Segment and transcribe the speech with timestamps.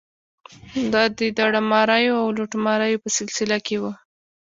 [0.93, 3.93] دا د داړه ماریو او لوټماریو په سلسله کې وه.